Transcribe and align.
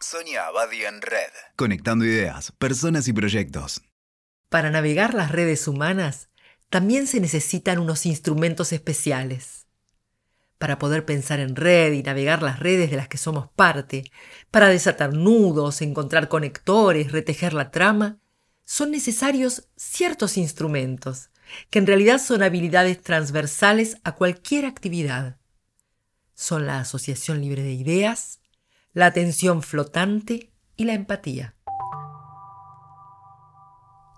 Sonia 0.00 0.46
Abadi 0.46 0.84
en 0.84 1.02
Red. 1.02 1.32
Conectando 1.56 2.04
ideas, 2.04 2.52
personas 2.52 3.08
y 3.08 3.12
proyectos. 3.12 3.82
Para 4.48 4.70
navegar 4.70 5.12
las 5.12 5.32
redes 5.32 5.66
humanas, 5.66 6.28
también 6.70 7.06
se 7.08 7.20
necesitan 7.20 7.78
unos 7.78 8.06
instrumentos 8.06 8.72
especiales. 8.72 9.66
Para 10.58 10.78
poder 10.78 11.04
pensar 11.04 11.40
en 11.40 11.56
red 11.56 11.92
y 11.92 12.02
navegar 12.02 12.42
las 12.42 12.60
redes 12.60 12.90
de 12.90 12.96
las 12.96 13.08
que 13.08 13.18
somos 13.18 13.48
parte, 13.50 14.04
para 14.50 14.68
desatar 14.68 15.12
nudos, 15.14 15.82
encontrar 15.82 16.28
conectores, 16.28 17.10
retejer 17.10 17.52
la 17.52 17.70
trama, 17.70 18.18
son 18.64 18.92
necesarios 18.92 19.68
ciertos 19.76 20.36
instrumentos, 20.36 21.30
que 21.70 21.80
en 21.80 21.86
realidad 21.86 22.20
son 22.20 22.42
habilidades 22.42 23.02
transversales 23.02 23.96
a 24.04 24.12
cualquier 24.12 24.64
actividad. 24.64 25.38
Son 26.34 26.66
la 26.66 26.80
asociación 26.80 27.40
libre 27.40 27.62
de 27.62 27.72
ideas, 27.72 28.40
la 28.98 29.06
atención 29.06 29.62
flotante 29.62 30.50
y 30.76 30.84
la 30.84 30.92
empatía. 30.92 31.54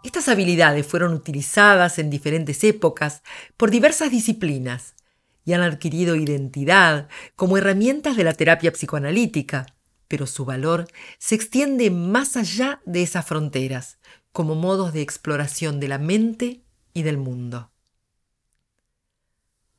Estas 0.02 0.30
habilidades 0.30 0.86
fueron 0.86 1.12
utilizadas 1.12 1.98
en 1.98 2.08
diferentes 2.08 2.64
épocas 2.64 3.22
por 3.58 3.70
diversas 3.70 4.10
disciplinas 4.10 4.94
y 5.44 5.52
han 5.52 5.60
adquirido 5.60 6.16
identidad 6.16 7.08
como 7.36 7.58
herramientas 7.58 8.16
de 8.16 8.24
la 8.24 8.32
terapia 8.32 8.72
psicoanalítica, 8.72 9.66
pero 10.08 10.26
su 10.26 10.46
valor 10.46 10.88
se 11.18 11.34
extiende 11.34 11.90
más 11.90 12.38
allá 12.38 12.80
de 12.86 13.02
esas 13.02 13.26
fronteras, 13.26 13.98
como 14.32 14.54
modos 14.54 14.94
de 14.94 15.02
exploración 15.02 15.78
de 15.78 15.88
la 15.88 15.98
mente 15.98 16.62
y 16.94 17.02
del 17.02 17.18
mundo. 17.18 17.70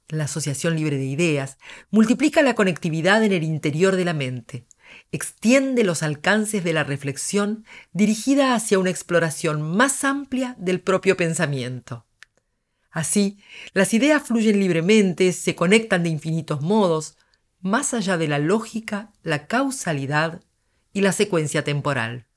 La 0.10 0.26
asociación 0.26 0.76
libre 0.76 0.98
de 0.98 1.06
ideas 1.06 1.58
multiplica 1.90 2.44
la 2.44 2.54
conectividad 2.54 3.24
en 3.24 3.32
el 3.32 3.44
interior 3.44 3.96
de 3.96 4.06
la 4.06 4.14
mente, 4.14 4.68
extiende 5.12 5.84
los 5.84 6.04
alcances 6.04 6.64
de 6.64 6.74
la 6.74 6.84
reflexión 6.84 7.66
dirigida 7.94 8.56
hacia 8.56 8.80
una 8.80 8.90
exploración 8.90 9.62
más 9.62 10.04
amplia 10.04 10.56
del 10.58 10.82
propio 10.82 11.18
pensamiento. 11.18 12.06
Así, 12.92 13.40
las 13.74 13.94
ideas 13.94 14.24
fluyen 14.24 14.60
libremente, 14.60 15.32
se 15.34 15.56
conectan 15.56 16.04
de 16.04 16.10
infinitos 16.10 16.62
modos, 16.62 17.18
más 17.62 17.94
allá 17.94 18.18
de 18.18 18.28
la 18.28 18.40
lógica, 18.40 19.14
la 19.24 19.48
causalidad 19.48 20.42
y 20.94 21.02
la 21.02 21.14
secuencia 21.14 21.64
temporal. 21.64 22.28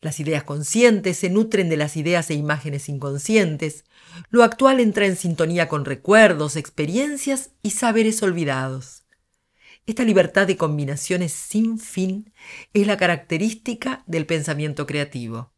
Las 0.00 0.20
ideas 0.20 0.44
conscientes 0.44 1.18
se 1.18 1.30
nutren 1.30 1.68
de 1.68 1.76
las 1.76 1.96
ideas 1.96 2.30
e 2.30 2.34
imágenes 2.34 2.88
inconscientes, 2.88 3.84
lo 4.30 4.44
actual 4.44 4.78
entra 4.78 5.06
en 5.06 5.16
sintonía 5.16 5.68
con 5.68 5.84
recuerdos, 5.84 6.54
experiencias 6.54 7.50
y 7.62 7.70
saberes 7.70 8.22
olvidados. 8.22 9.02
Esta 9.88 10.04
libertad 10.04 10.46
de 10.46 10.58
combinaciones 10.58 11.32
sin 11.32 11.78
fin 11.78 12.34
es 12.74 12.86
la 12.86 12.98
característica 12.98 14.04
del 14.06 14.26
pensamiento 14.26 14.86
creativo. 14.86 15.54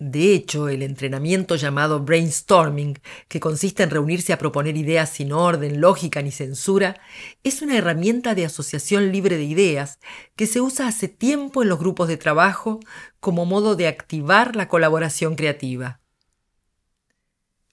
De 0.00 0.34
hecho, 0.34 0.68
el 0.68 0.82
entrenamiento 0.82 1.54
llamado 1.54 2.00
brainstorming, 2.00 2.98
que 3.28 3.38
consiste 3.38 3.84
en 3.84 3.90
reunirse 3.90 4.32
a 4.32 4.38
proponer 4.38 4.76
ideas 4.76 5.10
sin 5.10 5.30
orden, 5.30 5.80
lógica 5.80 6.22
ni 6.22 6.32
censura, 6.32 7.00
es 7.44 7.62
una 7.62 7.78
herramienta 7.78 8.34
de 8.34 8.46
asociación 8.46 9.12
libre 9.12 9.36
de 9.36 9.44
ideas 9.44 10.00
que 10.34 10.48
se 10.48 10.60
usa 10.60 10.88
hace 10.88 11.06
tiempo 11.06 11.62
en 11.62 11.68
los 11.68 11.78
grupos 11.78 12.08
de 12.08 12.16
trabajo 12.16 12.80
como 13.20 13.46
modo 13.46 13.76
de 13.76 13.86
activar 13.86 14.56
la 14.56 14.66
colaboración 14.66 15.36
creativa. 15.36 16.01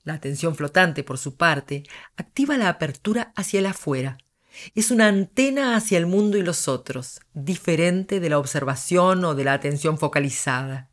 La 0.03 0.14
atención 0.14 0.55
flotante, 0.55 1.03
por 1.03 1.17
su 1.17 1.36
parte, 1.36 1.83
activa 2.16 2.58
la 2.58 2.69
apertura 2.69 3.33
hacia 3.36 3.59
el 3.59 3.66
afuera. 3.66 4.17
Es 4.75 4.92
una 4.92 5.08
antena 5.08 5.75
hacia 5.75 5.97
el 5.97 6.08
mundo 6.08 6.38
y 6.38 6.42
los 6.42 6.67
otros, 6.67 7.22
diferente 7.33 8.20
de 8.20 8.30
la 8.30 8.39
observación 8.39 9.23
o 9.25 9.36
de 9.36 9.44
la 9.44 9.53
atención 9.53 9.97
focalizada. 9.97 10.89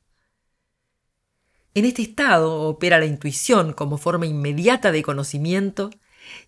En 1.74 1.84
este 1.84 2.02
estado 2.02 2.62
opera 2.62 2.98
la 2.98 3.06
intuición 3.06 3.72
como 3.72 3.98
forma 3.98 4.26
inmediata 4.26 4.92
de 4.92 5.02
conocimiento 5.02 5.90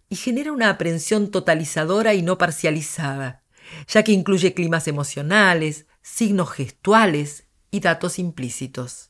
y 0.08 0.16
genera 0.16 0.52
una 0.52 0.70
aprehensión 0.70 1.30
totalizadora 1.30 2.14
y 2.14 2.22
no 2.22 2.38
parcializada, 2.38 3.42
ya 3.86 4.02
que 4.02 4.12
incluye 4.12 4.54
climas 4.54 4.88
emocionales, 4.88 5.86
signos 6.02 6.50
gestuales 6.50 7.46
y 7.70 7.80
datos 7.80 8.19
implícitos. 8.19 9.07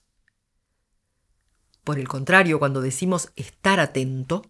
Por 1.88 1.98
el 1.98 2.06
contrario, 2.06 2.58
cuando 2.58 2.82
decimos 2.82 3.32
estar 3.34 3.80
atento, 3.80 4.42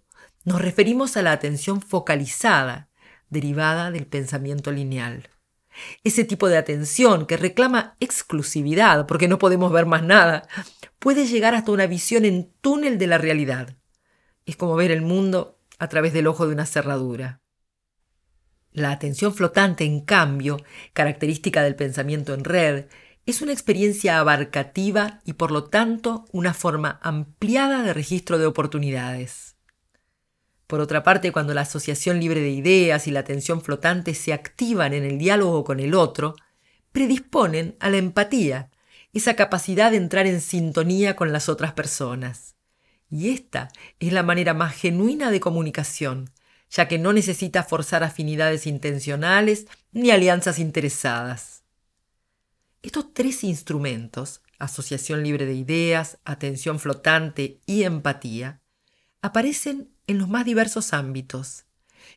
nos 0.44 0.60
referimos 0.60 1.16
a 1.16 1.22
la 1.22 1.30
atención 1.30 1.80
focalizada, 1.80 2.88
derivada 3.30 3.92
del 3.92 4.08
pensamiento 4.08 4.72
lineal. 4.72 5.30
Ese 6.02 6.24
tipo 6.24 6.48
de 6.48 6.56
atención 6.56 7.26
que 7.26 7.36
reclama 7.36 7.94
exclusividad, 8.00 9.06
porque 9.06 9.28
no 9.28 9.38
podemos 9.38 9.70
ver 9.70 9.86
más 9.86 10.02
nada, 10.02 10.48
puede 10.98 11.26
llegar 11.26 11.54
hasta 11.54 11.70
una 11.70 11.86
visión 11.86 12.24
en 12.24 12.52
túnel 12.60 12.98
de 12.98 13.06
la 13.06 13.18
realidad. 13.18 13.76
Es 14.44 14.56
como 14.56 14.74
ver 14.74 14.90
el 14.90 15.02
mundo 15.02 15.60
a 15.78 15.86
través 15.86 16.12
del 16.12 16.26
ojo 16.26 16.44
de 16.44 16.54
una 16.54 16.66
cerradura. 16.66 17.40
La 18.72 18.90
atención 18.90 19.32
flotante, 19.32 19.84
en 19.84 20.00
cambio, 20.00 20.56
característica 20.92 21.62
del 21.62 21.76
pensamiento 21.76 22.34
en 22.34 22.42
red, 22.42 22.86
es 23.28 23.42
una 23.42 23.52
experiencia 23.52 24.18
abarcativa 24.20 25.20
y 25.22 25.34
por 25.34 25.50
lo 25.50 25.64
tanto 25.64 26.24
una 26.32 26.54
forma 26.54 26.98
ampliada 27.02 27.82
de 27.82 27.92
registro 27.92 28.38
de 28.38 28.46
oportunidades. 28.46 29.54
Por 30.66 30.80
otra 30.80 31.02
parte, 31.02 31.30
cuando 31.30 31.52
la 31.52 31.60
asociación 31.60 32.20
libre 32.20 32.40
de 32.40 32.48
ideas 32.48 33.06
y 33.06 33.10
la 33.10 33.20
atención 33.20 33.60
flotante 33.60 34.14
se 34.14 34.32
activan 34.32 34.94
en 34.94 35.04
el 35.04 35.18
diálogo 35.18 35.62
con 35.62 35.78
el 35.78 35.92
otro, 35.92 36.36
predisponen 36.90 37.76
a 37.80 37.90
la 37.90 37.98
empatía, 37.98 38.70
esa 39.12 39.36
capacidad 39.36 39.90
de 39.90 39.98
entrar 39.98 40.26
en 40.26 40.40
sintonía 40.40 41.14
con 41.14 41.30
las 41.30 41.50
otras 41.50 41.74
personas. 41.74 42.56
Y 43.10 43.28
esta 43.28 43.68
es 44.00 44.10
la 44.10 44.22
manera 44.22 44.54
más 44.54 44.74
genuina 44.74 45.30
de 45.30 45.40
comunicación, 45.40 46.30
ya 46.70 46.88
que 46.88 46.98
no 46.98 47.12
necesita 47.12 47.62
forzar 47.62 48.04
afinidades 48.04 48.66
intencionales 48.66 49.66
ni 49.92 50.12
alianzas 50.12 50.58
interesadas. 50.58 51.57
Estos 52.82 53.12
tres 53.12 53.42
instrumentos, 53.42 54.40
asociación 54.58 55.22
libre 55.22 55.46
de 55.46 55.54
ideas, 55.54 56.18
atención 56.24 56.78
flotante 56.78 57.60
y 57.66 57.82
empatía, 57.82 58.60
aparecen 59.20 59.90
en 60.06 60.18
los 60.18 60.28
más 60.28 60.44
diversos 60.44 60.92
ámbitos, 60.92 61.64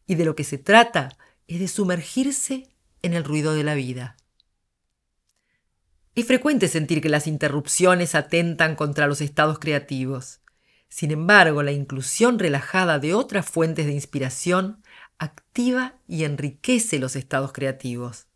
y 0.06 0.16
de 0.16 0.26
lo 0.26 0.36
que 0.36 0.44
se 0.44 0.58
trata 0.58 1.18
es 1.48 1.60
de 1.60 1.68
sumergirse 1.68 2.70
en 3.02 3.14
el 3.14 3.24
ruido 3.24 3.54
de 3.54 3.64
la 3.64 3.74
vida. 3.74 4.18
Es 6.14 6.28
frecuente 6.28 6.68
sentir 6.68 7.02
que 7.02 7.10
las 7.10 7.26
interrupciones 7.26 8.16
atentan 8.16 8.76
contra 8.76 9.08
los 9.08 9.22
estados 9.22 9.60
creativos. 9.60 10.42
Sin 10.90 11.12
embargo, 11.12 11.64
la 11.64 11.72
inclusión 11.72 12.38
relajada 12.38 13.00
de 13.00 13.14
otras 13.14 13.46
fuentes 13.46 13.86
de 13.86 13.94
inspiración 13.94 14.84
activa 15.18 15.96
y 16.08 16.26
enriquece 16.26 17.00
los 17.00 17.16
estados 17.16 17.54
creativos. 17.54 18.28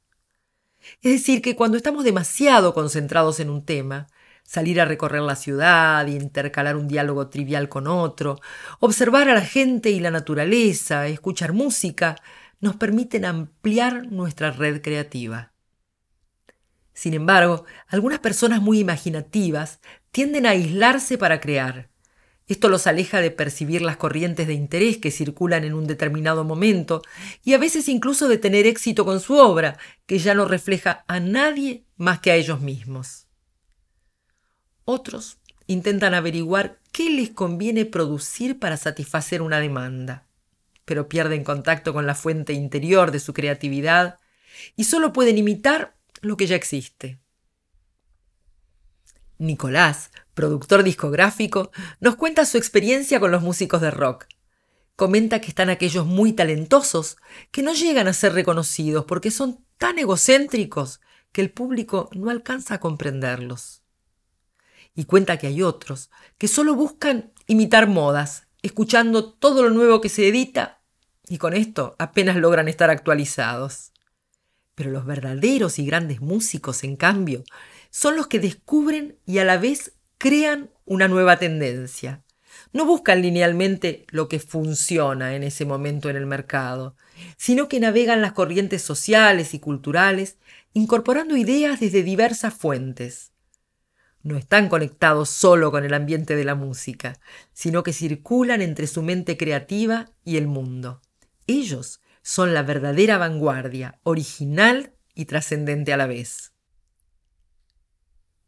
Es 1.01 1.11
decir, 1.11 1.41
que 1.41 1.55
cuando 1.55 1.77
estamos 1.77 2.03
demasiado 2.03 2.73
concentrados 2.73 3.39
en 3.39 3.49
un 3.49 3.65
tema, 3.65 4.07
salir 4.43 4.79
a 4.79 4.85
recorrer 4.85 5.21
la 5.21 5.35
ciudad, 5.35 6.05
intercalar 6.07 6.75
un 6.75 6.87
diálogo 6.87 7.29
trivial 7.29 7.67
con 7.69 7.87
otro, 7.87 8.39
observar 8.79 9.27
a 9.29 9.33
la 9.33 9.41
gente 9.41 9.89
y 9.89 9.99
la 9.99 10.11
naturaleza, 10.11 11.07
escuchar 11.07 11.53
música, 11.53 12.15
nos 12.59 12.75
permiten 12.75 13.25
ampliar 13.25 14.11
nuestra 14.11 14.51
red 14.51 14.81
creativa. 14.81 15.51
Sin 16.93 17.13
embargo, 17.13 17.65
algunas 17.87 18.19
personas 18.19 18.61
muy 18.61 18.79
imaginativas 18.79 19.81
tienden 20.11 20.45
a 20.45 20.51
aislarse 20.51 21.17
para 21.17 21.41
crear, 21.41 21.89
esto 22.47 22.69
los 22.69 22.85
aleja 22.85 23.21
de 23.21 23.31
percibir 23.31 23.81
las 23.81 23.97
corrientes 23.97 24.47
de 24.47 24.53
interés 24.53 24.97
que 24.97 25.11
circulan 25.11 25.63
en 25.63 25.73
un 25.73 25.87
determinado 25.87 26.43
momento 26.43 27.01
y 27.43 27.53
a 27.53 27.57
veces 27.57 27.89
incluso 27.89 28.27
de 28.27 28.37
tener 28.37 28.67
éxito 28.67 29.03
con 29.03 29.19
su 29.19 29.35
obra, 29.35 29.79
que 30.05 30.19
ya 30.19 30.35
no 30.35 30.45
refleja 30.45 31.03
a 31.07 31.19
nadie 31.19 31.85
más 31.97 32.19
que 32.19 32.31
a 32.31 32.35
ellos 32.35 32.61
mismos. 32.61 33.27
Otros 34.83 35.39
intentan 35.65 36.13
averiguar 36.13 36.79
qué 36.91 37.09
les 37.09 37.31
conviene 37.31 37.85
producir 37.85 38.59
para 38.59 38.77
satisfacer 38.77 39.41
una 39.41 39.59
demanda, 39.59 40.27
pero 40.85 41.09
pierden 41.09 41.43
contacto 41.43 41.93
con 41.93 42.05
la 42.05 42.13
fuente 42.13 42.53
interior 42.53 43.09
de 43.09 43.19
su 43.19 43.33
creatividad 43.33 44.19
y 44.75 44.83
solo 44.83 45.11
pueden 45.11 45.39
imitar 45.39 45.95
lo 46.21 46.37
que 46.37 46.45
ya 46.45 46.55
existe. 46.55 47.19
Nicolás, 49.37 50.11
productor 50.33 50.83
discográfico, 50.83 51.71
nos 51.99 52.15
cuenta 52.15 52.45
su 52.45 52.57
experiencia 52.57 53.19
con 53.19 53.31
los 53.31 53.41
músicos 53.41 53.81
de 53.81 53.91
rock. 53.91 54.25
Comenta 54.95 55.41
que 55.41 55.49
están 55.49 55.69
aquellos 55.69 56.05
muy 56.05 56.33
talentosos 56.33 57.17
que 57.51 57.61
no 57.61 57.73
llegan 57.73 58.07
a 58.07 58.13
ser 58.13 58.33
reconocidos 58.33 59.05
porque 59.05 59.31
son 59.31 59.65
tan 59.77 59.99
egocéntricos 59.99 61.01
que 61.31 61.41
el 61.41 61.51
público 61.51 62.09
no 62.13 62.29
alcanza 62.29 62.75
a 62.75 62.79
comprenderlos. 62.79 63.83
Y 64.95 65.03
cuenta 65.03 65.37
que 65.37 65.47
hay 65.47 65.61
otros 65.61 66.09
que 66.37 66.47
solo 66.47 66.75
buscan 66.75 67.33
imitar 67.47 67.87
modas, 67.87 68.47
escuchando 68.61 69.33
todo 69.33 69.63
lo 69.63 69.69
nuevo 69.69 69.99
que 69.99 70.07
se 70.07 70.27
edita 70.27 70.81
y 71.27 71.37
con 71.37 71.53
esto 71.53 71.95
apenas 71.99 72.37
logran 72.37 72.67
estar 72.67 72.89
actualizados. 72.89 73.91
Pero 74.75 74.91
los 74.91 75.05
verdaderos 75.05 75.79
y 75.79 75.85
grandes 75.85 76.21
músicos, 76.21 76.83
en 76.83 76.95
cambio, 76.95 77.43
son 77.95 78.17
los 78.17 78.27
que 78.27 78.41
descubren 78.41 79.17
y 79.25 79.37
a 79.37 79.45
la 79.45 79.57
vez 79.57 79.93
crean 80.17 80.69
una 80.83 81.07
nueva 81.07 81.39
tendencia. 81.39 82.25
No 82.73 82.85
buscan 82.85 83.21
linealmente 83.21 84.05
lo 84.09 84.27
que 84.27 84.41
funciona 84.41 85.33
en 85.33 85.43
ese 85.43 85.63
momento 85.63 86.09
en 86.09 86.17
el 86.17 86.25
mercado, 86.25 86.97
sino 87.37 87.69
que 87.69 87.79
navegan 87.79 88.21
las 88.21 88.33
corrientes 88.33 88.81
sociales 88.81 89.53
y 89.53 89.59
culturales, 89.59 90.35
incorporando 90.73 91.37
ideas 91.37 91.79
desde 91.79 92.03
diversas 92.03 92.53
fuentes. 92.53 93.31
No 94.23 94.35
están 94.35 94.67
conectados 94.67 95.29
solo 95.29 95.71
con 95.71 95.85
el 95.85 95.93
ambiente 95.93 96.35
de 96.35 96.43
la 96.43 96.55
música, 96.55 97.17
sino 97.53 97.81
que 97.83 97.93
circulan 97.93 98.61
entre 98.61 98.87
su 98.87 99.03
mente 99.03 99.37
creativa 99.37 100.11
y 100.25 100.35
el 100.35 100.47
mundo. 100.47 101.01
Ellos 101.47 102.01
son 102.23 102.53
la 102.53 102.61
verdadera 102.61 103.17
vanguardia, 103.17 104.01
original 104.03 104.91
y 105.13 105.25
trascendente 105.25 105.93
a 105.93 105.97
la 105.97 106.07
vez. 106.07 106.54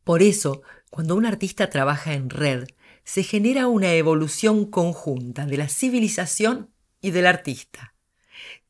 Por 0.07 0.24
eso, 0.24 0.62
cuando 0.89 1.18
un 1.18 1.25
artista 1.25 1.69
trabaja 1.69 2.13
en 2.13 2.30
red, 2.30 2.65
se 3.04 3.24
genera 3.24 3.68
una 3.68 3.92
evolución 3.92 4.63
conjunta 4.63 5.45
de 5.45 5.57
la 5.57 5.68
civilización 5.68 6.71
y 7.01 7.12
del 7.12 7.27
artista. 7.27 7.94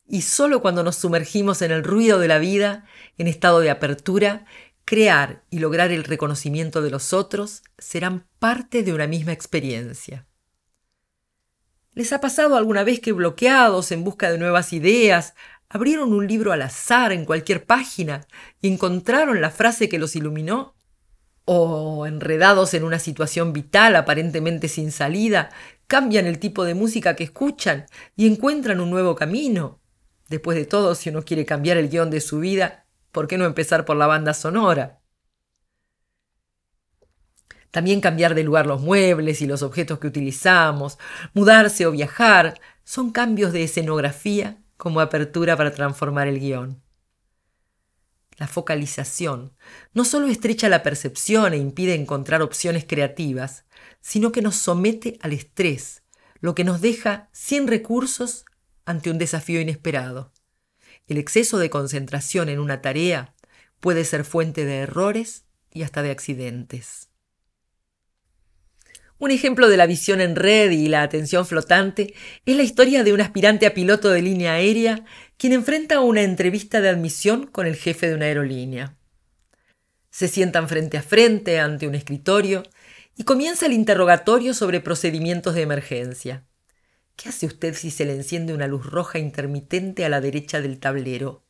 Y 0.04 0.22
solo 0.22 0.60
cuando 0.60 0.82
nos 0.82 0.96
sumergimos 0.96 1.62
en 1.62 1.70
el 1.70 1.84
ruido 1.84 2.18
de 2.18 2.26
la 2.26 2.38
vida, 2.38 2.86
en 3.18 3.28
estado 3.28 3.60
de 3.60 3.70
apertura, 3.70 4.46
crear 4.84 5.44
y 5.48 5.60
lograr 5.60 5.92
el 5.92 6.02
reconocimiento 6.02 6.82
de 6.82 6.90
los 6.90 7.12
otros 7.12 7.62
serán 7.78 8.26
parte 8.40 8.82
de 8.82 8.92
una 8.92 9.06
misma 9.06 9.30
experiencia. 9.30 10.26
¿Les 11.92 12.12
ha 12.12 12.20
pasado 12.20 12.56
alguna 12.56 12.82
vez 12.82 12.98
que 12.98 13.12
bloqueados 13.12 13.92
en 13.92 14.02
busca 14.02 14.28
de 14.32 14.38
nuevas 14.38 14.72
ideas, 14.72 15.34
abrieron 15.68 16.12
un 16.12 16.26
libro 16.26 16.50
al 16.50 16.62
azar 16.62 17.12
en 17.12 17.24
cualquier 17.24 17.64
página 17.64 18.26
y 18.60 18.72
encontraron 18.72 19.40
la 19.40 19.52
frase 19.52 19.88
que 19.88 20.00
los 20.00 20.16
iluminó? 20.16 20.74
¿O 21.50 22.04
enredados 22.04 22.74
en 22.74 22.84
una 22.84 22.98
situación 22.98 23.54
vital 23.54 23.96
aparentemente 23.96 24.68
sin 24.68 24.92
salida, 24.92 25.48
cambian 25.86 26.26
el 26.26 26.38
tipo 26.38 26.62
de 26.66 26.74
música 26.74 27.16
que 27.16 27.24
escuchan 27.24 27.86
y 28.16 28.26
encuentran 28.26 28.80
un 28.80 28.90
nuevo 28.90 29.14
camino? 29.14 29.80
Después 30.28 30.58
de 30.58 30.66
todo, 30.66 30.94
si 30.94 31.08
uno 31.08 31.22
quiere 31.22 31.46
cambiar 31.46 31.78
el 31.78 31.88
guion 31.88 32.10
de 32.10 32.20
su 32.20 32.40
vida, 32.40 32.84
¿por 33.12 33.28
qué 33.28 33.38
no 33.38 33.46
empezar 33.46 33.86
por 33.86 33.96
la 33.96 34.06
banda 34.06 34.34
sonora? 34.34 35.00
También 37.70 38.02
cambiar 38.02 38.34
de 38.34 38.44
lugar 38.44 38.66
los 38.66 38.82
muebles 38.82 39.40
y 39.40 39.46
los 39.46 39.62
objetos 39.62 39.98
que 40.00 40.06
utilizamos, 40.06 40.98
mudarse 41.32 41.86
o 41.86 41.92
viajar, 41.92 42.60
son 42.84 43.10
cambios 43.10 43.54
de 43.54 43.62
escenografía 43.62 44.58
como 44.76 45.00
apertura 45.00 45.56
para 45.56 45.70
transformar 45.70 46.28
el 46.28 46.40
guion. 46.40 46.82
La 48.38 48.46
focalización 48.46 49.52
no 49.92 50.04
solo 50.04 50.28
estrecha 50.28 50.68
la 50.68 50.84
percepción 50.84 51.52
e 51.52 51.56
impide 51.56 51.94
encontrar 51.94 52.40
opciones 52.40 52.84
creativas, 52.86 53.64
sino 54.00 54.30
que 54.30 54.42
nos 54.42 54.54
somete 54.54 55.18
al 55.22 55.32
estrés, 55.32 56.04
lo 56.40 56.54
que 56.54 56.62
nos 56.62 56.80
deja 56.80 57.28
sin 57.32 57.66
recursos 57.66 58.44
ante 58.86 59.10
un 59.10 59.18
desafío 59.18 59.60
inesperado. 59.60 60.32
El 61.08 61.18
exceso 61.18 61.58
de 61.58 61.68
concentración 61.68 62.48
en 62.48 62.60
una 62.60 62.80
tarea 62.80 63.34
puede 63.80 64.04
ser 64.04 64.24
fuente 64.24 64.64
de 64.64 64.78
errores 64.78 65.44
y 65.72 65.82
hasta 65.82 66.02
de 66.02 66.12
accidentes. 66.12 67.08
Un 69.20 69.32
ejemplo 69.32 69.68
de 69.68 69.76
la 69.76 69.86
visión 69.86 70.20
en 70.20 70.36
red 70.36 70.70
y 70.70 70.86
la 70.86 71.02
atención 71.02 71.44
flotante 71.44 72.14
es 72.46 72.56
la 72.56 72.62
historia 72.62 73.02
de 73.02 73.12
un 73.12 73.20
aspirante 73.20 73.66
a 73.66 73.74
piloto 73.74 74.10
de 74.10 74.22
línea 74.22 74.52
aérea 74.52 75.04
quien 75.38 75.52
enfrenta 75.52 76.00
una 76.00 76.22
entrevista 76.22 76.80
de 76.80 76.88
admisión 76.88 77.46
con 77.46 77.66
el 77.66 77.76
jefe 77.76 78.08
de 78.08 78.16
una 78.16 78.26
aerolínea. 78.26 78.96
Se 80.10 80.26
sientan 80.26 80.68
frente 80.68 80.98
a 80.98 81.02
frente 81.02 81.60
ante 81.60 81.86
un 81.86 81.94
escritorio 81.94 82.64
y 83.16 83.22
comienza 83.22 83.66
el 83.66 83.72
interrogatorio 83.72 84.52
sobre 84.52 84.80
procedimientos 84.80 85.54
de 85.54 85.62
emergencia. 85.62 86.44
¿Qué 87.14 87.28
hace 87.28 87.46
usted 87.46 87.74
si 87.74 87.92
se 87.92 88.04
le 88.04 88.14
enciende 88.14 88.52
una 88.52 88.66
luz 88.66 88.84
roja 88.84 89.20
intermitente 89.20 90.04
a 90.04 90.08
la 90.08 90.20
derecha 90.20 90.60
del 90.60 90.80
tablero? 90.80 91.44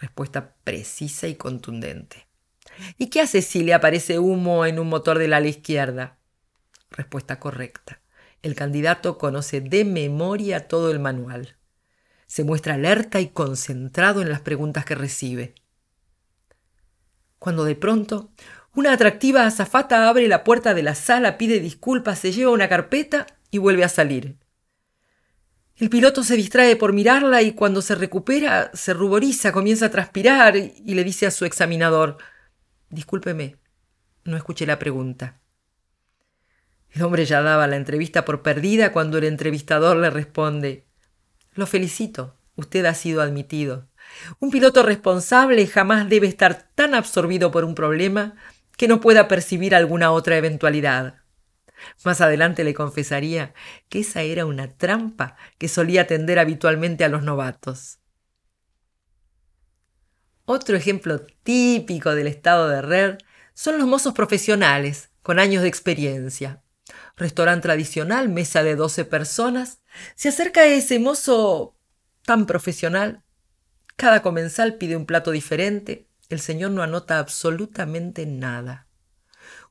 Respuesta 0.00 0.56
precisa 0.64 1.28
y 1.28 1.36
contundente. 1.36 2.26
¿Y 2.98 3.10
qué 3.10 3.20
hace 3.20 3.42
si 3.42 3.62
le 3.62 3.74
aparece 3.74 4.18
humo 4.18 4.66
en 4.66 4.80
un 4.80 4.88
motor 4.88 5.18
del 5.18 5.34
ala 5.34 5.46
izquierda? 5.46 6.18
Respuesta 6.90 7.38
correcta. 7.38 8.00
El 8.42 8.56
candidato 8.56 9.18
conoce 9.18 9.60
de 9.60 9.84
memoria 9.84 10.66
todo 10.66 10.90
el 10.90 10.98
manual. 10.98 11.56
Se 12.32 12.44
muestra 12.44 12.76
alerta 12.76 13.20
y 13.20 13.28
concentrado 13.28 14.22
en 14.22 14.30
las 14.30 14.40
preguntas 14.40 14.86
que 14.86 14.94
recibe. 14.94 15.54
Cuando 17.38 17.64
de 17.64 17.76
pronto 17.76 18.30
una 18.74 18.94
atractiva 18.94 19.44
azafata 19.44 20.08
abre 20.08 20.26
la 20.28 20.42
puerta 20.42 20.72
de 20.72 20.82
la 20.82 20.94
sala, 20.94 21.36
pide 21.36 21.60
disculpas, 21.60 22.20
se 22.20 22.32
lleva 22.32 22.50
una 22.50 22.70
carpeta 22.70 23.26
y 23.50 23.58
vuelve 23.58 23.84
a 23.84 23.90
salir. 23.90 24.38
El 25.76 25.90
piloto 25.90 26.24
se 26.24 26.36
distrae 26.36 26.74
por 26.76 26.94
mirarla 26.94 27.42
y 27.42 27.52
cuando 27.52 27.82
se 27.82 27.96
recupera 27.96 28.70
se 28.72 28.94
ruboriza, 28.94 29.52
comienza 29.52 29.84
a 29.84 29.90
transpirar 29.90 30.56
y 30.56 30.94
le 30.94 31.04
dice 31.04 31.26
a 31.26 31.30
su 31.30 31.44
examinador, 31.44 32.16
Discúlpeme, 32.88 33.58
no 34.24 34.38
escuché 34.38 34.64
la 34.64 34.78
pregunta. 34.78 35.38
El 36.88 37.02
hombre 37.02 37.26
ya 37.26 37.42
daba 37.42 37.66
la 37.66 37.76
entrevista 37.76 38.24
por 38.24 38.40
perdida 38.40 38.90
cuando 38.90 39.18
el 39.18 39.24
entrevistador 39.24 39.98
le 39.98 40.08
responde, 40.08 40.86
Lo 41.54 41.66
felicito, 41.66 42.36
usted 42.56 42.84
ha 42.86 42.94
sido 42.94 43.22
admitido. 43.22 43.88
Un 44.40 44.50
piloto 44.50 44.82
responsable 44.82 45.66
jamás 45.66 46.08
debe 46.08 46.26
estar 46.26 46.70
tan 46.74 46.94
absorbido 46.94 47.50
por 47.50 47.64
un 47.64 47.74
problema 47.74 48.34
que 48.76 48.88
no 48.88 49.00
pueda 49.00 49.28
percibir 49.28 49.74
alguna 49.74 50.12
otra 50.12 50.36
eventualidad. 50.36 51.22
Más 52.04 52.20
adelante 52.20 52.64
le 52.64 52.74
confesaría 52.74 53.54
que 53.88 54.00
esa 54.00 54.22
era 54.22 54.46
una 54.46 54.76
trampa 54.76 55.36
que 55.58 55.68
solía 55.68 56.06
tender 56.06 56.38
habitualmente 56.38 57.04
a 57.04 57.08
los 57.08 57.22
novatos. 57.22 57.98
Otro 60.44 60.76
ejemplo 60.76 61.20
típico 61.42 62.14
del 62.14 62.26
estado 62.26 62.68
de 62.68 62.82
red 62.82 63.18
son 63.54 63.78
los 63.78 63.86
mozos 63.86 64.14
profesionales 64.14 65.10
con 65.22 65.38
años 65.38 65.62
de 65.62 65.68
experiencia. 65.68 66.62
Restaurante 67.16 67.62
tradicional, 67.62 68.28
mesa 68.28 68.62
de 68.62 68.74
12 68.74 69.04
personas. 69.04 69.81
Se 70.14 70.28
acerca 70.28 70.64
ese 70.64 70.98
mozo 70.98 71.76
tan 72.24 72.46
profesional. 72.46 73.22
Cada 73.96 74.22
comensal 74.22 74.76
pide 74.76 74.96
un 74.96 75.06
plato 75.06 75.30
diferente. 75.30 76.08
El 76.28 76.40
señor 76.40 76.70
no 76.70 76.82
anota 76.82 77.18
absolutamente 77.18 78.26
nada. 78.26 78.88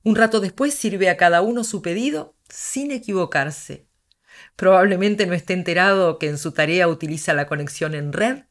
Un 0.03 0.15
rato 0.15 0.39
después 0.39 0.73
sirve 0.73 1.09
a 1.09 1.17
cada 1.17 1.41
uno 1.41 1.63
su 1.63 1.81
pedido 1.81 2.35
sin 2.49 2.91
equivocarse. 2.91 3.87
Probablemente 4.55 5.25
no 5.25 5.33
esté 5.33 5.53
enterado 5.53 6.17
que 6.19 6.27
en 6.27 6.37
su 6.37 6.51
tarea 6.51 6.87
utiliza 6.87 7.33
la 7.33 7.47
conexión 7.47 7.95
en 7.95 8.13
red 8.13 8.43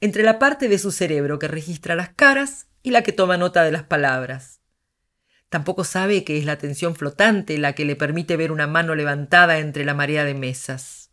entre 0.00 0.22
la 0.22 0.38
parte 0.38 0.68
de 0.68 0.78
su 0.78 0.90
cerebro 0.90 1.38
que 1.38 1.48
registra 1.48 1.94
las 1.94 2.10
caras 2.10 2.66
y 2.82 2.90
la 2.90 3.02
que 3.02 3.12
toma 3.12 3.36
nota 3.36 3.64
de 3.64 3.72
las 3.72 3.84
palabras. 3.84 4.60
Tampoco 5.48 5.84
sabe 5.84 6.24
que 6.24 6.36
es 6.36 6.44
la 6.44 6.52
atención 6.52 6.96
flotante 6.96 7.56
la 7.58 7.74
que 7.74 7.84
le 7.84 7.96
permite 7.96 8.36
ver 8.36 8.50
una 8.50 8.66
mano 8.66 8.94
levantada 8.94 9.58
entre 9.58 9.84
la 9.84 9.94
marea 9.94 10.24
de 10.24 10.34
mesas. 10.34 11.03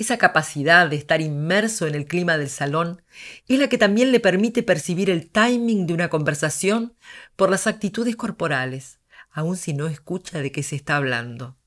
Esa 0.00 0.16
capacidad 0.16 0.88
de 0.88 0.96
estar 0.96 1.20
inmerso 1.20 1.86
en 1.86 1.94
el 1.94 2.06
clima 2.06 2.38
del 2.38 2.48
salón 2.48 3.02
es 3.48 3.58
la 3.58 3.68
que 3.68 3.76
también 3.76 4.12
le 4.12 4.18
permite 4.18 4.62
percibir 4.62 5.10
el 5.10 5.28
timing 5.28 5.86
de 5.86 5.92
una 5.92 6.08
conversación 6.08 6.94
por 7.36 7.50
las 7.50 7.66
actitudes 7.66 8.16
corporales, 8.16 8.98
aun 9.30 9.58
si 9.58 9.74
no 9.74 9.88
escucha 9.88 10.40
de 10.40 10.52
qué 10.52 10.62
se 10.62 10.74
está 10.74 10.96
hablando. 10.96 11.58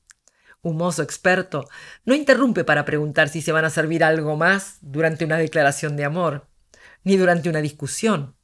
Un 0.62 0.78
mozo 0.78 1.04
experto 1.04 1.68
no 2.04 2.12
interrumpe 2.12 2.64
para 2.64 2.84
preguntar 2.84 3.28
si 3.28 3.40
se 3.40 3.52
van 3.52 3.66
a 3.66 3.70
servir 3.70 4.02
algo 4.02 4.36
más 4.36 4.78
durante 4.80 5.24
una 5.24 5.36
declaración 5.36 5.94
de 5.94 6.04
amor, 6.04 6.48
ni 7.04 7.16
durante 7.16 7.48
una 7.48 7.60
discusión, 7.60 8.34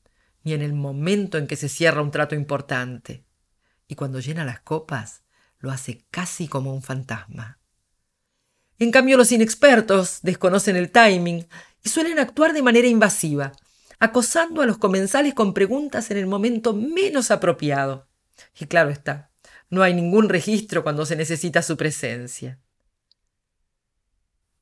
ni 0.45 0.53
en 0.53 0.63
el 0.63 0.73
momento 0.73 1.37
en 1.37 1.49
que 1.49 1.57
se 1.57 1.69
cierra 1.69 2.01
un 2.01 2.13
trato 2.13 2.37
importante. 2.37 3.25
Y 3.89 3.97
cuando 3.97 4.21
llena 4.21 4.45
las 4.45 4.61
copas, 4.61 5.25
lo 5.59 5.73
hace 5.73 6.05
casi 6.13 6.47
como 6.47 6.73
un 6.73 6.83
fantasma. 6.85 7.60
En 8.81 8.91
cambio, 8.93 9.19
los 9.19 9.31
inexpertos 9.31 10.21
desconocen 10.23 10.75
el 10.75 10.91
timing 10.91 11.47
y 11.85 11.89
suelen 11.91 12.19
actuar 12.19 12.55
de 12.55 12.63
manera 12.63 12.89
invasiva, 12.89 13.53
acosando 13.99 14.63
a 14.63 14.67
los 14.67 14.79
comensales 14.79 15.35
con 15.35 15.53
preguntas 15.53 16.11
en 16.11 16.17
el 16.17 16.27
momento 16.27 16.73
menos 16.73 17.31
apropiado. 17.31 18.09
Y 18.59 18.65
claro 18.65 18.89
está, 18.89 19.31
no 19.69 19.83
hay 19.83 19.93
ningún 19.93 20.31
registro 20.31 20.83
cuando 20.83 21.05
se 21.05 21.15
necesita 21.15 21.61
su 21.61 21.77
presencia. 21.77 22.59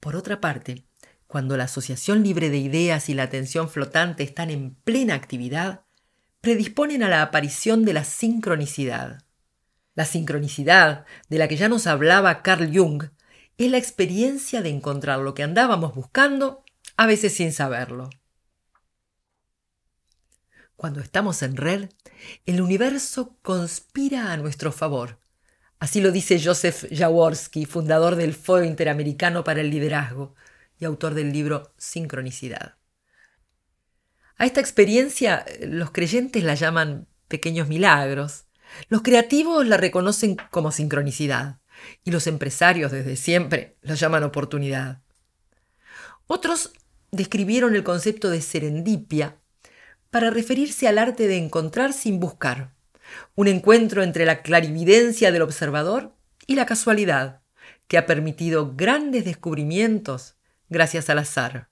Por 0.01 0.17
otra 0.17 0.41
parte, 0.41 0.85
cuando 1.29 1.57
la 1.57 1.65
asociación 1.65 2.25
libre 2.25 2.51
de 2.51 2.59
ideas 2.59 3.09
y 3.09 3.15
la 3.15 3.23
atención 3.23 3.69
flotante 3.69 4.25
están 4.25 4.51
en 4.51 4.75
plena 4.75 5.15
actividad, 5.15 5.85
predisponen 6.41 7.05
a 7.05 7.09
la 7.09 7.23
aparición 7.23 7.85
de 7.85 7.93
la 7.93 8.03
sincronicidad. 8.03 9.23
La 9.95 10.05
sincronicidad, 10.05 11.05
de 11.29 11.39
la 11.39 11.47
que 11.47 11.57
ya 11.57 11.69
nos 11.69 11.87
hablaba 11.87 12.43
Carl 12.43 12.77
Jung, 12.77 13.11
es 13.59 13.71
la 13.71 13.79
experiencia 13.79 14.63
de 14.63 14.71
encontrar 14.71 15.19
lo 15.19 15.35
que 15.35 15.43
andábamos 15.43 15.95
buscando, 15.95 16.65
a 16.97 17.07
veces 17.07 17.35
sin 17.35 17.53
saberlo. 17.53 18.09
Cuando 20.77 21.01
estamos 21.01 21.43
en 21.43 21.57
red, 21.57 21.89
el 22.47 22.61
universo 22.61 23.37
conspira 23.43 24.33
a 24.33 24.37
nuestro 24.37 24.71
favor. 24.71 25.19
Así 25.81 26.01
lo 26.01 26.13
dice 26.13 26.41
Joseph 26.43 26.87
Jaworski, 26.93 27.67
fundador 27.67 28.15
del 28.15 28.33
Foro 28.33 28.65
Interamericano 28.65 29.43
para 29.43 29.61
el 29.61 29.71
Liderazgo 29.71 30.37
y 30.79 30.85
autor 30.85 31.15
del 31.15 31.33
libro 31.33 31.73
Sincronicidad. 31.77 32.77
A 34.37 34.47
esta 34.47 34.61
experiencia 34.61 35.45
los 35.67 35.91
creyentes 35.91 36.45
la 36.45 36.55
llaman 36.55 37.09
pequeños 37.27 37.67
milagros, 37.67 38.45
los 38.89 39.03
creativos 39.03 39.67
la 39.67 39.77
reconocen 39.79 40.37
como 40.51 40.71
sincronicidad 40.71 41.59
y 42.05 42.11
los 42.11 42.27
empresarios 42.27 42.93
desde 42.93 43.17
siempre 43.17 43.77
la 43.83 43.95
llaman 43.95 44.25
oportunidad. 44.25 45.01
Otros 46.27 46.73
describieron 47.11 47.75
el 47.75 47.85
concepto 47.85 48.31
de 48.31 48.41
serendipia 48.41 49.37
para 50.11 50.31
referirse 50.31 50.89
al 50.89 50.99
arte 50.99 51.27
de 51.27 51.37
encontrar 51.37 51.93
sin 51.93 52.21
buscar, 52.21 52.75
un 53.35 53.49
encuentro 53.49 54.03
entre 54.03 54.27
la 54.27 54.43
clarividencia 54.43 55.33
del 55.33 55.43
observador 55.43 56.15
y 56.47 56.55
la 56.55 56.67
casualidad, 56.67 57.43
que 57.87 57.99
ha 57.99 58.07
permitido 58.07 58.75
grandes 58.77 59.25
descubrimientos 59.25 60.37
gracias 60.69 61.09
al 61.11 61.19
azar. 61.19 61.71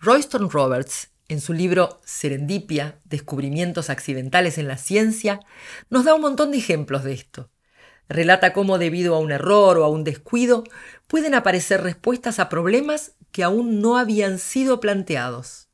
Royston 0.00 0.50
Roberts, 0.50 1.10
en 1.28 1.40
su 1.40 1.52
libro 1.52 2.00
Serendipia, 2.04 2.98
Descubrimientos 3.04 3.90
Accidentales 3.90 4.58
en 4.58 4.68
la 4.68 4.76
Ciencia, 4.76 5.40
nos 5.90 6.04
da 6.04 6.14
un 6.14 6.22
montón 6.22 6.50
de 6.50 6.58
ejemplos 6.58 7.04
de 7.04 7.12
esto. 7.12 7.50
Relata 8.08 8.52
cómo 8.52 8.78
debido 8.78 9.14
a 9.14 9.18
un 9.18 9.32
error 9.32 9.78
o 9.78 9.84
a 9.84 9.88
un 9.88 10.04
descuido 10.04 10.64
pueden 11.06 11.34
aparecer 11.34 11.82
respuestas 11.82 12.38
a 12.38 12.48
problemas 12.48 13.12
que 13.30 13.42
aún 13.42 13.80
no 13.80 13.96
habían 13.96 14.38
sido 14.38 14.80
planteados. 14.80 15.68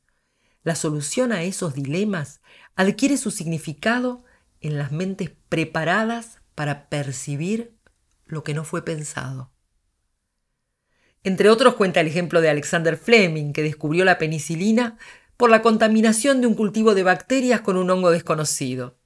La 0.63 0.75
solución 0.75 1.31
a 1.31 1.43
esos 1.43 1.73
dilemas 1.73 2.41
adquiere 2.75 3.17
su 3.17 3.31
significado 3.31 4.23
en 4.61 4.77
las 4.77 4.91
mentes 4.91 5.31
preparadas 5.49 6.39
para 6.55 6.89
percibir 6.89 7.75
lo 8.25 8.43
que 8.43 8.53
no 8.53 8.63
fue 8.63 8.83
pensado. 8.83 9.51
Entre 11.23 11.49
otros 11.49 11.75
cuenta 11.75 11.99
el 11.99 12.07
ejemplo 12.07 12.39
de 12.41 12.49
Alexander 12.49 12.95
Fleming, 12.95 13.51
que 13.51 13.63
descubrió 13.63 14.05
la 14.05 14.17
penicilina 14.17 14.97
por 15.35 15.49
la 15.49 15.61
contaminación 15.61 16.41
de 16.41 16.47
un 16.47 16.53
cultivo 16.53 16.95
de 16.95 17.03
bacterias 17.03 17.61
con 17.61 17.77
un 17.77 17.89
hongo 17.89 18.11
desconocido. 18.11 18.98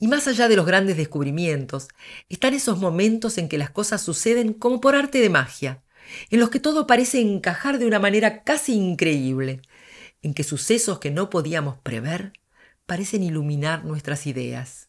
Y 0.00 0.08
más 0.08 0.26
allá 0.26 0.48
de 0.48 0.56
los 0.56 0.66
grandes 0.66 0.96
descubrimientos, 0.96 1.88
están 2.30 2.54
esos 2.54 2.78
momentos 2.78 3.36
en 3.36 3.48
que 3.48 3.58
las 3.58 3.70
cosas 3.70 4.02
suceden 4.02 4.54
como 4.54 4.80
por 4.80 4.96
arte 4.96 5.20
de 5.20 5.28
magia, 5.28 5.82
en 6.30 6.40
los 6.40 6.48
que 6.48 6.58
todo 6.58 6.86
parece 6.86 7.20
encajar 7.20 7.78
de 7.78 7.86
una 7.86 7.98
manera 7.98 8.42
casi 8.42 8.72
increíble, 8.72 9.60
en 10.22 10.32
que 10.32 10.42
sucesos 10.42 10.98
que 10.98 11.10
no 11.10 11.28
podíamos 11.28 11.78
prever 11.78 12.32
parecen 12.86 13.22
iluminar 13.22 13.84
nuestras 13.84 14.26
ideas. 14.26 14.88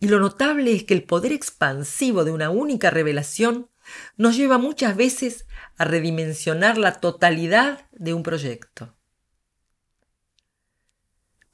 Y 0.00 0.08
lo 0.08 0.18
notable 0.20 0.74
es 0.74 0.84
que 0.84 0.94
el 0.94 1.04
poder 1.04 1.32
expansivo 1.32 2.24
de 2.24 2.32
una 2.32 2.48
única 2.48 2.88
revelación 2.90 3.68
nos 4.16 4.36
lleva 4.36 4.56
muchas 4.56 4.96
veces 4.96 5.46
a 5.76 5.84
redimensionar 5.84 6.78
la 6.78 6.94
totalidad 6.94 7.86
de 7.92 8.14
un 8.14 8.22
proyecto. 8.22 8.96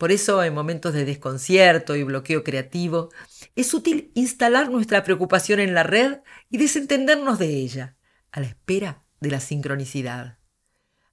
Por 0.03 0.11
eso, 0.11 0.43
en 0.43 0.53
momentos 0.53 0.95
de 0.95 1.05
desconcierto 1.05 1.95
y 1.95 2.03
bloqueo 2.03 2.43
creativo, 2.43 3.11
es 3.55 3.73
útil 3.73 4.11
instalar 4.17 4.69
nuestra 4.69 5.05
preocupación 5.05 5.61
en 5.61 5.75
la 5.75 5.85
red 5.85 6.23
y 6.51 6.59
desentendernos 6.59 7.39
de 7.39 7.47
ella, 7.47 7.95
a 8.33 8.41
la 8.41 8.49
espera 8.49 9.05
de 9.21 9.31
la 9.31 9.39
sincronicidad 9.39 10.39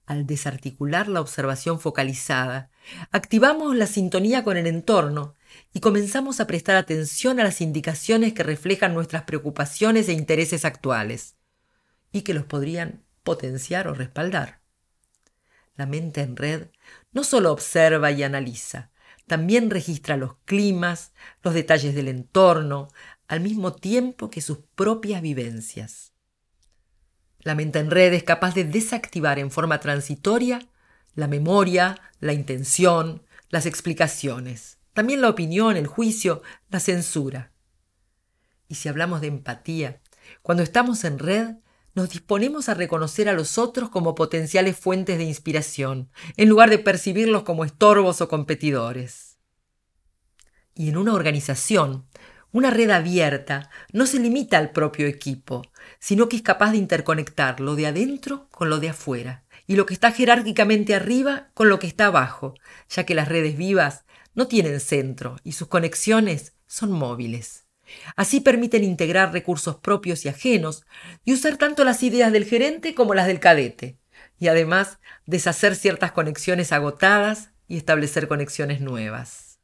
al 0.07 0.25
desarticular 0.25 1.07
la 1.07 1.21
observación 1.21 1.79
focalizada, 1.79 2.71
activamos 3.11 3.75
la 3.75 3.85
sintonía 3.85 4.43
con 4.43 4.57
el 4.57 4.65
entorno 4.65 5.35
y 5.71 5.81
comenzamos 5.81 6.39
a 6.39 6.47
prestar 6.47 6.75
atención 6.75 7.39
a 7.39 7.43
las 7.43 7.61
indicaciones 7.61 8.33
que 8.33 8.41
reflejan 8.41 8.95
nuestras 8.95 9.21
preocupaciones 9.21 10.09
e 10.09 10.13
intereses 10.13 10.65
actuales 10.65 11.35
y 12.11 12.23
que 12.23 12.33
los 12.33 12.45
podrían 12.45 13.03
potenciar 13.21 13.87
o 13.87 13.93
respaldar. 13.93 14.58
La 15.79 15.85
mente 15.85 16.19
en 16.19 16.35
red 16.35 16.71
no 17.13 17.23
solo 17.23 17.53
observa 17.53 18.11
y 18.11 18.21
analiza, 18.23 18.91
también 19.27 19.69
registra 19.69 20.17
los 20.17 20.35
climas, 20.43 21.13
los 21.41 21.53
detalles 21.53 21.95
del 21.95 22.09
entorno, 22.09 22.89
al 23.29 23.39
mismo 23.39 23.71
tiempo 23.71 24.29
que 24.29 24.41
sus 24.41 24.57
propias 24.75 25.21
vivencias. 25.21 26.11
La 27.39 27.55
mente 27.55 27.79
en 27.79 27.91
red 27.91 28.11
es 28.11 28.23
capaz 28.23 28.55
de 28.55 28.65
desactivar 28.65 29.39
en 29.39 29.51
forma 29.51 29.79
transitoria 29.79 30.67
la 31.15 31.29
memoria, 31.29 31.95
la 32.19 32.33
intención, 32.33 33.23
las 33.47 33.65
explicaciones, 33.65 34.79
también 34.91 35.21
la 35.21 35.29
opinión, 35.29 35.77
el 35.77 35.87
juicio, 35.87 36.41
la 36.67 36.81
censura. 36.81 37.53
Y 38.67 38.75
si 38.75 38.89
hablamos 38.89 39.21
de 39.21 39.27
empatía, 39.27 40.01
cuando 40.41 40.61
estamos 40.61 41.05
en 41.05 41.19
red, 41.19 41.55
nos 41.95 42.09
disponemos 42.09 42.69
a 42.69 42.73
reconocer 42.73 43.29
a 43.29 43.33
los 43.33 43.57
otros 43.57 43.89
como 43.89 44.15
potenciales 44.15 44.77
fuentes 44.77 45.17
de 45.17 45.23
inspiración, 45.23 46.09
en 46.37 46.49
lugar 46.49 46.69
de 46.69 46.79
percibirlos 46.79 47.43
como 47.43 47.65
estorbos 47.65 48.21
o 48.21 48.27
competidores. 48.27 49.37
Y 50.75 50.89
en 50.89 50.97
una 50.97 51.13
organización, 51.13 52.05
una 52.51 52.71
red 52.71 52.89
abierta 52.89 53.69
no 53.93 54.05
se 54.05 54.19
limita 54.19 54.57
al 54.57 54.71
propio 54.71 55.07
equipo, 55.07 55.61
sino 55.99 56.29
que 56.29 56.37
es 56.37 56.41
capaz 56.41 56.71
de 56.71 56.77
interconectar 56.77 57.59
lo 57.59 57.75
de 57.75 57.87
adentro 57.87 58.47
con 58.49 58.69
lo 58.69 58.79
de 58.79 58.89
afuera, 58.89 59.43
y 59.67 59.75
lo 59.75 59.85
que 59.85 59.93
está 59.93 60.11
jerárquicamente 60.11 60.95
arriba 60.95 61.49
con 61.53 61.69
lo 61.69 61.77
que 61.79 61.87
está 61.87 62.07
abajo, 62.07 62.55
ya 62.89 63.05
que 63.05 63.13
las 63.13 63.27
redes 63.27 63.57
vivas 63.57 64.03
no 64.33 64.47
tienen 64.47 64.79
centro 64.79 65.37
y 65.43 65.51
sus 65.51 65.67
conexiones 65.67 66.53
son 66.65 66.91
móviles. 66.91 67.68
Así 68.15 68.39
permiten 68.39 68.83
integrar 68.83 69.31
recursos 69.31 69.77
propios 69.77 70.25
y 70.25 70.29
ajenos 70.29 70.85
y 71.25 71.33
usar 71.33 71.57
tanto 71.57 71.83
las 71.83 72.03
ideas 72.03 72.31
del 72.31 72.45
gerente 72.45 72.93
como 72.93 73.13
las 73.13 73.27
del 73.27 73.39
cadete, 73.39 73.97
y 74.37 74.47
además 74.47 74.99
deshacer 75.25 75.75
ciertas 75.75 76.11
conexiones 76.11 76.71
agotadas 76.71 77.51
y 77.67 77.77
establecer 77.77 78.27
conexiones 78.27 78.81
nuevas. 78.81 79.59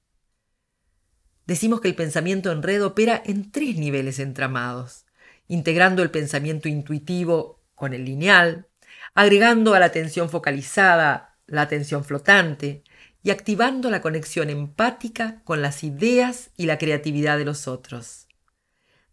Decimos 1.45 1.81
que 1.81 1.87
el 1.87 1.95
pensamiento 1.95 2.51
en 2.51 2.63
red 2.63 2.83
opera 2.83 3.21
en 3.25 3.51
tres 3.51 3.77
niveles 3.77 4.19
entramados, 4.19 5.05
integrando 5.47 6.01
el 6.01 6.11
pensamiento 6.11 6.67
intuitivo 6.67 7.63
con 7.75 7.93
el 7.93 8.05
lineal, 8.05 8.67
agregando 9.13 9.73
a 9.73 9.79
la 9.79 9.85
atención 9.85 10.29
focalizada 10.29 11.37
la 11.45 11.61
atención 11.61 12.03
flotante 12.03 12.83
y 13.25 13.31
activando 13.31 13.89
la 13.89 14.03
conexión 14.03 14.51
empática 14.51 15.41
con 15.45 15.63
las 15.63 15.83
ideas 15.83 16.51
y 16.57 16.67
la 16.67 16.77
creatividad 16.77 17.39
de 17.39 17.45
los 17.45 17.67
otros. 17.67 18.27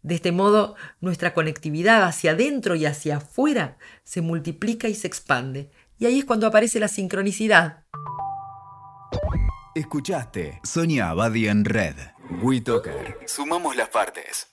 De 0.03 0.13
este 0.13 0.31
modo, 0.31 0.75
nuestra 1.01 1.33
conectividad 1.33 2.03
hacia 2.03 2.33
adentro 2.33 2.75
y 2.75 2.85
hacia 2.85 3.17
afuera 3.17 3.79
se 4.03 4.21
multiplica 4.21 4.87
y 4.87 4.93
se 4.93 5.07
expande, 5.07 5.71
y 5.97 6.05
ahí 6.05 6.19
es 6.19 6.25
cuando 6.25 6.45
aparece 6.45 6.79
la 6.79 6.89
sincronicidad. 6.89 7.85
Escuchaste 9.73 10.59
Sonia 10.63 11.09
Abadi 11.09 11.47
en 11.47 11.65
Red. 11.65 11.95
WeToker. 12.43 13.17
Sumamos 13.25 13.75
las 13.75 13.89
partes. 13.89 14.47